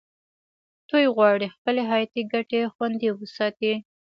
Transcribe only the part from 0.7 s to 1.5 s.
دوی غواړي